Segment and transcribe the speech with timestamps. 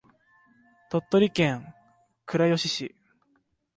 [0.89, 1.75] 鳥取県
[2.25, 2.95] 倉吉市